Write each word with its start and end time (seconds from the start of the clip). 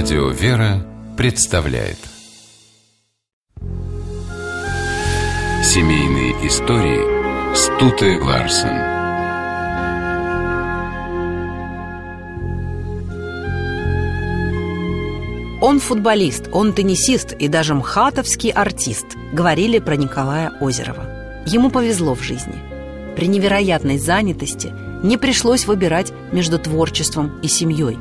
Радио 0.00 0.28
«Вера» 0.28 0.86
представляет 1.16 1.98
Семейные 5.64 6.46
истории 6.46 7.52
Стуты 7.56 8.22
Ларсен 8.22 8.78
Он 15.60 15.80
футболист, 15.80 16.48
он 16.52 16.74
теннисист 16.74 17.32
и 17.32 17.48
даже 17.48 17.74
мхатовский 17.74 18.50
артист, 18.50 19.06
говорили 19.32 19.80
про 19.80 19.96
Николая 19.96 20.52
Озерова. 20.60 21.42
Ему 21.44 21.70
повезло 21.70 22.14
в 22.14 22.22
жизни. 22.22 22.54
При 23.16 23.26
невероятной 23.26 23.98
занятости 23.98 24.72
не 25.02 25.16
пришлось 25.16 25.66
выбирать 25.66 26.12
между 26.30 26.60
творчеством 26.60 27.40
и 27.40 27.48
семьей. 27.48 27.98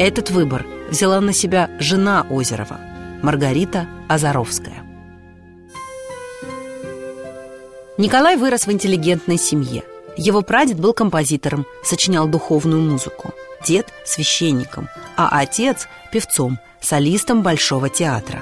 Этот 0.00 0.30
выбор 0.30 0.64
взяла 0.88 1.20
на 1.20 1.34
себя 1.34 1.68
жена 1.78 2.26
Озерова, 2.30 2.80
Маргарита 3.22 3.86
Азаровская. 4.08 4.82
Николай 7.98 8.36
вырос 8.36 8.66
в 8.66 8.72
интеллигентной 8.72 9.36
семье. 9.36 9.82
Его 10.16 10.40
прадед 10.40 10.80
был 10.80 10.94
композитором, 10.94 11.66
сочинял 11.84 12.26
духовную 12.28 12.80
музыку. 12.80 13.34
Дед– 13.66 13.92
священником, 14.06 14.88
а 15.18 15.38
отец– 15.38 15.86
певцом, 16.12 16.58
солистом 16.80 17.42
Большого 17.42 17.90
театра. 17.90 18.40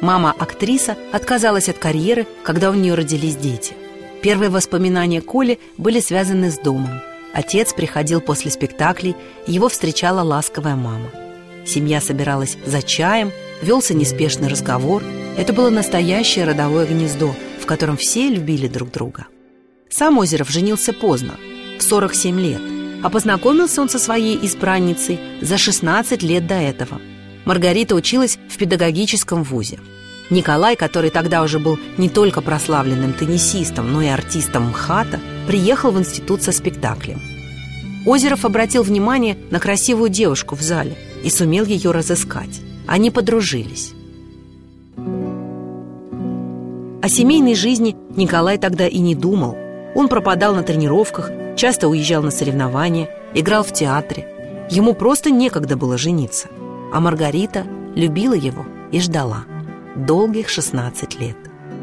Мама, 0.00 0.32
актриса, 0.38 0.96
отказалась 1.10 1.68
от 1.68 1.78
карьеры, 1.78 2.24
когда 2.44 2.70
у 2.70 2.74
нее 2.74 2.94
родились 2.94 3.34
дети. 3.34 3.74
Первые 4.22 4.48
воспоминания 4.48 5.22
Коли 5.22 5.58
были 5.76 5.98
связаны 5.98 6.52
с 6.52 6.58
домом. 6.58 7.00
Отец 7.32 7.72
приходил 7.72 8.20
после 8.20 8.50
спектаклей, 8.50 9.16
его 9.46 9.68
встречала 9.68 10.22
ласковая 10.22 10.76
мама. 10.76 11.10
Семья 11.64 12.00
собиралась 12.00 12.56
за 12.66 12.82
чаем, 12.82 13.30
велся 13.62 13.94
неспешный 13.94 14.48
разговор. 14.48 15.02
Это 15.36 15.52
было 15.52 15.70
настоящее 15.70 16.44
родовое 16.44 16.86
гнездо, 16.86 17.34
в 17.60 17.66
котором 17.66 17.96
все 17.96 18.28
любили 18.28 18.66
друг 18.66 18.90
друга. 18.90 19.26
Сам 19.88 20.18
Озеров 20.18 20.50
женился 20.50 20.92
поздно, 20.92 21.34
в 21.78 21.82
47 21.82 22.40
лет, 22.40 22.62
а 23.02 23.10
познакомился 23.10 23.80
он 23.80 23.88
со 23.88 23.98
своей 23.98 24.38
избранницей 24.46 25.18
за 25.40 25.58
16 25.58 26.22
лет 26.22 26.46
до 26.46 26.54
этого. 26.54 27.00
Маргарита 27.44 27.94
училась 27.94 28.38
в 28.48 28.56
педагогическом 28.56 29.42
вузе. 29.42 29.78
Николай, 30.30 30.76
который 30.76 31.10
тогда 31.10 31.42
уже 31.42 31.58
был 31.58 31.78
не 31.98 32.08
только 32.08 32.40
прославленным 32.40 33.12
теннисистом, 33.12 33.92
но 33.92 34.00
и 34.00 34.06
артистом 34.06 34.68
МХАТа, 34.68 35.20
приехал 35.46 35.90
в 35.90 35.98
институт 35.98 36.42
со 36.42 36.52
спектаклем. 36.52 37.20
Озеров 38.06 38.44
обратил 38.44 38.82
внимание 38.82 39.36
на 39.50 39.58
красивую 39.58 40.08
девушку 40.08 40.54
в 40.54 40.62
зале 40.62 40.96
и 41.22 41.30
сумел 41.30 41.64
ее 41.64 41.90
разыскать. 41.90 42.60
Они 42.86 43.10
подружились. 43.10 43.92
О 47.02 47.08
семейной 47.08 47.54
жизни 47.54 47.96
Николай 48.16 48.58
тогда 48.58 48.86
и 48.86 48.98
не 48.98 49.14
думал. 49.14 49.56
Он 49.94 50.08
пропадал 50.08 50.54
на 50.54 50.62
тренировках, 50.62 51.30
часто 51.56 51.88
уезжал 51.88 52.22
на 52.22 52.30
соревнования, 52.30 53.08
играл 53.34 53.64
в 53.64 53.72
театре. 53.72 54.66
Ему 54.70 54.94
просто 54.94 55.30
некогда 55.30 55.76
было 55.76 55.98
жениться. 55.98 56.48
А 56.92 57.00
Маргарита 57.00 57.66
любила 57.94 58.34
его 58.34 58.64
и 58.92 59.00
ждала. 59.00 59.44
Долгих 60.06 60.48
16 60.48 61.20
лет. 61.20 61.36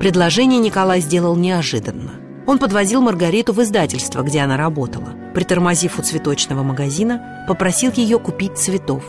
Предложение 0.00 0.58
Николай 0.58 1.00
сделал 1.00 1.36
неожиданно. 1.36 2.10
Он 2.44 2.58
подвозил 2.58 3.00
Маргариту 3.00 3.52
в 3.52 3.62
издательство, 3.62 4.22
где 4.22 4.40
она 4.40 4.56
работала. 4.56 5.10
Притормозив 5.32 5.96
у 5.96 6.02
цветочного 6.02 6.64
магазина, 6.64 7.44
попросил 7.46 7.92
ее 7.92 8.18
купить 8.18 8.58
цветов. 8.58 9.04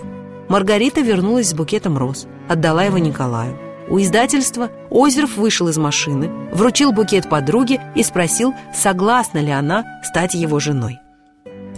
Маргарита 0.49 1.01
вернулась 1.01 1.49
с 1.49 1.53
букетом 1.55 1.97
роз, 1.97 2.27
отдала 2.47 2.83
его 2.83 2.99
Николаю. 2.99 3.57
У 3.89 3.99
издательства 3.99 4.69
Озеров 4.91 5.35
вышел 5.35 5.67
из 5.67 5.77
машины, 5.77 6.29
вручил 6.53 6.91
букет 6.91 7.27
подруге 7.27 7.81
и 7.95 8.03
спросил, 8.03 8.53
согласна 8.71 9.39
ли 9.39 9.49
она 9.49 9.83
стать 10.03 10.35
его 10.35 10.59
женой. 10.59 10.99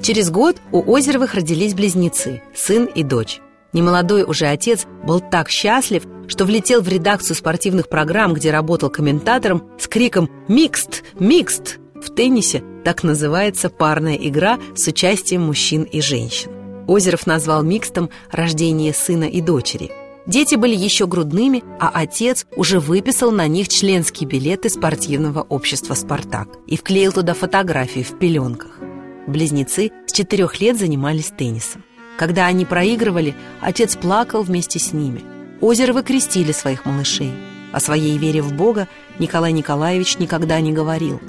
Через 0.01 0.29
год 0.29 0.57
у 0.73 0.94
Озеровых 0.94 1.35
родились 1.35 1.73
близнецы, 1.73 2.44
сын 2.53 2.83
и 2.83 3.01
дочь. 3.01 3.39
Немолодой 3.72 4.23
уже 4.23 4.45
отец 4.45 4.85
был 5.06 5.19
так 5.19 5.50
счастлив, 5.50 6.03
что 6.28 6.45
влетел 6.45 6.81
в 6.81 6.88
редакцию 6.88 7.35
спортивных 7.35 7.89
программ, 7.89 8.34
где 8.34 8.51
работал 8.51 8.89
комментатором, 8.89 9.63
с 9.79 9.88
криком 9.88 10.29
«Микст! 10.47 11.03
Микст!». 11.19 11.79
В 11.95 12.13
теннисе 12.13 12.63
так 12.84 13.03
называется 13.03 13.69
парная 13.69 14.16
игра 14.16 14.59
с 14.75 14.88
участием 14.88 15.44
мужчин 15.44 15.83
и 15.83 16.01
женщин. 16.01 16.51
Озеров 16.88 17.25
назвал 17.25 17.63
микстом 17.63 18.09
рождение 18.29 18.94
сына 18.94 19.23
и 19.23 19.39
дочери. 19.41 19.91
Дети 20.25 20.56
были 20.56 20.75
еще 20.75 21.06
грудными, 21.06 21.63
а 21.79 21.91
отец 21.94 22.45
уже 22.56 22.79
выписал 22.79 23.31
на 23.31 23.47
них 23.47 23.67
членские 23.67 24.28
билеты 24.28 24.69
спортивного 24.69 25.41
общества 25.41 25.95
«Спартак» 25.95 26.47
и 26.66 26.78
вклеил 26.78 27.12
туда 27.12 27.33
фотографии 27.33 28.03
в 28.03 28.17
пеленках. 28.19 28.79
Близнецы 29.28 29.91
с 30.06 30.13
четырех 30.13 30.59
лет 30.62 30.78
занимались 30.78 31.31
теннисом. 31.38 31.83
Когда 32.17 32.45
они 32.45 32.66
проигрывали, 32.66 33.35
отец 33.59 33.95
плакал 33.95 34.44
вместе 34.44 34.79
с 34.79 34.94
ними. 34.94 35.32
Озеровы 35.63 36.03
крестили 36.03 36.51
своих 36.51 36.84
малышей. 36.84 37.31
О 37.72 37.79
своей 37.79 38.18
вере 38.18 38.41
в 38.41 38.51
Бога 38.51 38.90
Николай 39.18 39.53
Николаевич 39.53 40.19
никогда 40.19 40.59
не 40.59 40.74
говорил. 40.74 41.22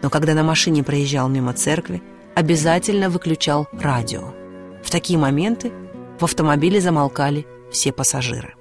Но 0.00 0.10
когда 0.10 0.32
на 0.34 0.44
машине 0.44 0.84
проезжал 0.84 1.28
мимо 1.28 1.54
церкви, 1.54 2.00
обязательно 2.36 3.10
выключал 3.10 3.66
радио. 3.72 4.32
В 4.84 4.90
такие 4.92 5.18
моменты 5.18 5.72
в 6.20 6.24
автомобиле 6.24 6.80
замолкали 6.80 7.48
все 7.72 7.90
пассажиры. 7.90 8.54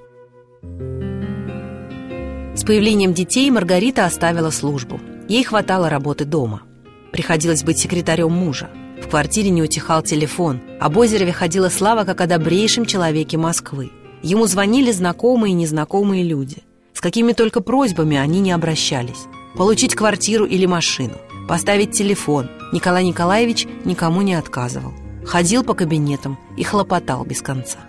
С 2.55 2.63
появлением 2.63 3.13
детей 3.13 3.51
Маргарита 3.51 4.05
оставила 4.05 4.49
службу. 4.49 4.99
Ей 5.27 5.43
хватало 5.43 5.91
работы 5.91 6.25
дома. 6.25 6.63
Приходилось 7.11 7.63
быть 7.63 7.77
секретарем 7.77 8.31
мужа. 8.31 8.71
В 8.99 9.07
квартире 9.07 9.51
не 9.51 9.61
утихал 9.61 10.01
телефон. 10.01 10.59
Об 10.79 10.97
Озерове 10.97 11.33
ходила 11.33 11.69
слава 11.69 12.03
как 12.03 12.19
о 12.19 12.25
добрейшем 12.25 12.87
человеке 12.87 13.37
Москвы. 13.37 13.91
Ему 14.21 14.47
звонили 14.47 14.91
знакомые 14.91 15.51
и 15.51 15.55
незнакомые 15.55 16.23
люди. 16.23 16.57
С 16.93 17.01
какими 17.01 17.31
только 17.31 17.61
просьбами 17.61 18.17
они 18.17 18.41
не 18.41 18.51
обращались. 18.51 19.25
Получить 19.55 19.95
квартиру 19.95 20.45
или 20.45 20.65
машину, 20.65 21.13
поставить 21.47 21.91
телефон. 21.91 22.49
Николай 22.73 23.05
Николаевич 23.05 23.67
никому 23.85 24.21
не 24.21 24.33
отказывал. 24.33 24.91
Ходил 25.25 25.63
по 25.63 25.73
кабинетам 25.73 26.37
и 26.57 26.63
хлопотал 26.63 27.23
без 27.23 27.41
конца. 27.41 27.79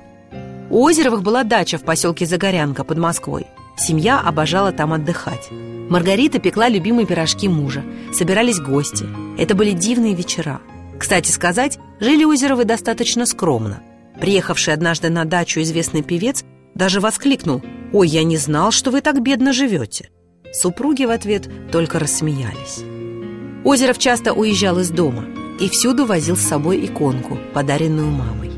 У 0.71 0.87
Озеровых 0.87 1.23
была 1.23 1.43
дача 1.43 1.79
в 1.79 1.83
поселке 1.83 2.27
Загорянка 2.27 2.85
под 2.85 2.99
Москвой. 2.99 3.47
Семья 3.77 4.21
обожала 4.21 4.73
там 4.73 4.93
отдыхать. 4.93 5.49
Маргарита 5.51 6.39
пекла 6.39 6.69
любимые 6.69 7.07
пирожки 7.07 7.49
мужа. 7.49 7.83
Собирались 8.13 8.61
гости. 8.61 9.07
Это 9.37 9.57
были 9.57 9.73
дивные 9.73 10.15
вечера. 10.15 10.61
Кстати 10.99 11.31
сказать, 11.31 11.79
жили 11.99 12.25
Озеровы 12.25 12.65
достаточно 12.65 13.27
скромно. 13.27 13.83
Приехавший 14.21 14.75
однажды 14.75 15.09
на 15.09 15.25
дачу 15.25 15.61
известный 15.63 16.03
певец 16.03 16.45
даже 16.75 17.01
воскликнул 17.01 17.63
«Ой, 17.93 18.07
я 18.07 18.23
не 18.23 18.37
знал, 18.37 18.71
что 18.71 18.91
вы 18.91 19.01
так 19.01 19.23
бедно 19.23 19.53
живете». 19.53 20.11
Супруги 20.53 21.05
в 21.05 21.11
ответ 21.11 21.49
только 21.73 21.99
рассмеялись. 21.99 22.85
Озеров 23.65 23.99
часто 23.99 24.33
уезжал 24.33 24.79
из 24.79 24.91
дома 24.91 25.25
и 25.59 25.69
всюду 25.69 26.05
возил 26.05 26.37
с 26.37 26.41
собой 26.41 26.85
иконку, 26.85 27.39
подаренную 27.55 28.09
мамой. 28.09 28.51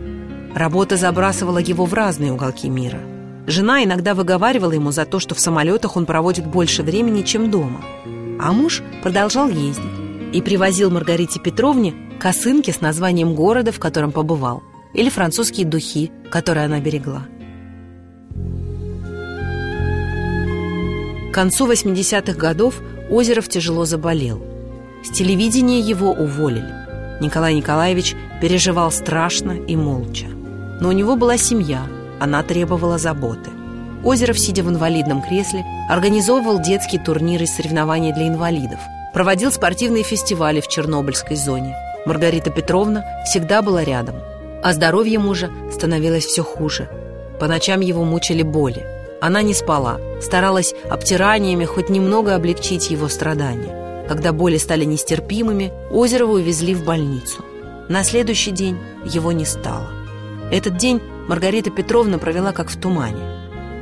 Работа 0.55 0.97
забрасывала 0.97 1.59
его 1.59 1.85
в 1.85 1.95
разные 1.95 2.33
уголки 2.33 2.69
мира. 2.69 3.01
Жена 3.47 3.83
иногда 3.85 4.15
выговаривала 4.15 4.73
ему 4.73 4.93
за 4.93 5.05
то, 5.05 5.19
что 5.19 5.35
в 5.35 5.41
самолетах 5.41 5.97
он 5.97 6.07
проводит 6.07 6.47
больше 6.47 6.83
времени, 6.83 7.23
чем 7.23 7.51
дома. 7.51 7.83
А 8.41 8.53
муж 8.53 8.83
продолжал 9.03 9.49
ездить 9.49 9.85
и 10.33 10.41
привозил 10.43 10.91
Маргарите 10.91 11.41
Петровне 11.41 11.95
косынки 12.21 12.71
с 12.71 12.81
названием 12.81 13.35
города, 13.35 13.73
в 13.73 13.81
котором 13.81 14.13
побывал, 14.13 14.63
или 14.95 15.09
французские 15.09 15.67
духи, 15.67 16.11
которые 16.31 16.67
она 16.67 16.81
берегла. 16.81 17.23
К 21.31 21.35
концу 21.35 21.71
80-х 21.71 22.35
годов 22.35 22.81
Озеров 23.11 23.49
тяжело 23.49 23.85
заболел. 23.85 24.43
С 25.03 25.11
телевидения 25.11 25.81
его 25.81 26.13
уволили. 26.13 26.73
Николай 27.21 27.55
Николаевич 27.55 28.15
переживал 28.41 28.91
страшно 28.91 29.53
и 29.53 29.77
молча. 29.77 30.27
Но 30.81 30.89
у 30.89 30.93
него 30.93 31.17
была 31.17 31.37
семья, 31.37 31.87
она 32.21 32.43
требовала 32.43 32.99
заботы. 32.99 33.51
Озеров, 34.05 34.39
сидя 34.39 34.63
в 34.63 34.69
инвалидном 34.69 35.23
кресле, 35.23 35.65
организовывал 35.89 36.61
детские 36.61 37.03
турниры 37.03 37.45
и 37.45 37.47
соревнования 37.47 38.15
для 38.15 38.29
инвалидов, 38.29 38.81
проводил 39.15 39.53
спортивные 39.53 40.05
фестивали 40.05 40.61
в 40.61 40.69
Чернобыльской 40.69 41.37
зоне– 41.37 41.77
Маргарита 42.05 42.51
Петровна 42.51 43.05
всегда 43.25 43.63
была 43.63 43.85
рядом, 43.85 44.17
а 44.63 44.73
здоровье 44.73 45.19
мужа 45.19 45.51
становилось 45.73 46.25
все 46.25 46.43
хуже. 46.43 46.89
По 47.41 47.49
ночам 47.49 47.81
его 47.81 48.05
мучили 48.05 48.43
боли. 48.43 48.87
Она 49.21 49.43
не 49.43 49.55
спала, 49.55 50.01
старалась 50.21 50.75
обтираниями 50.89 51.65
хоть 51.65 51.89
немного 51.89 52.35
облегчить 52.35 52.91
его 52.91 53.09
страдания. 53.09 54.07
Когда 54.09 54.33
боли 54.33 54.59
стали 54.59 54.85
нестерпимыми, 54.85 55.73
Озерова 55.91 56.33
увезли 56.33 56.75
в 56.75 56.85
больницу. 56.85 57.45
На 57.89 58.05
следующий 58.05 58.51
день 58.51 58.79
его 59.05 59.33
не 59.33 59.45
стало. 59.45 59.91
Этот 60.51 60.77
день 60.77 61.01
Маргарита 61.29 61.71
Петровна 61.71 62.19
провела 62.19 62.53
как 62.53 62.69
в 62.69 62.81
тумане. 62.81 63.23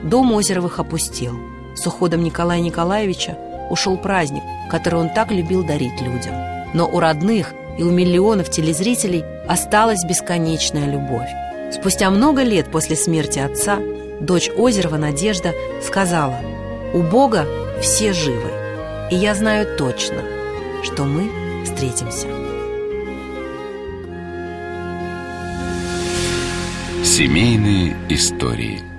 Дом 0.05 0.33
Озеровых 0.37 0.79
опустел. 0.79 1.35
С 1.75 1.87
уходом 1.87 2.23
Николая 2.23 2.61
Николаевича 2.61 3.37
ушел 3.71 3.97
праздник, 3.97 4.43
который 4.71 5.01
он 5.01 5.11
так 5.11 5.31
любил 5.31 5.65
дарить 5.65 6.01
людям. 6.01 6.35
Но 6.75 6.87
у 6.87 7.01
родных 7.01 7.53
и 7.79 7.83
у 7.83 7.91
миллионов 7.91 8.51
телезрителей 8.51 9.25
осталась 9.51 10.05
бесконечная 10.05 10.87
любовь. 10.87 11.29
Спустя 11.73 12.09
много 12.11 12.43
лет 12.43 12.71
после 12.71 12.95
смерти 12.95 13.41
отца 13.41 13.81
дочь 14.21 14.49
Озерова 14.57 14.97
Надежда 14.97 15.55
сказала 15.83 16.39
«У 16.95 17.03
Бога 17.03 17.47
все 17.83 18.13
живы, 18.13 18.51
и 19.11 19.17
я 19.17 19.35
знаю 19.35 19.77
точно, 19.77 20.23
что 20.85 21.05
мы 21.05 21.65
встретимся». 21.65 22.29
Семейные 27.03 27.97
истории 28.09 28.90